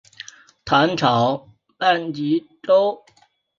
[0.65, 1.47] 唐朝
[1.77, 3.05] 羁縻州。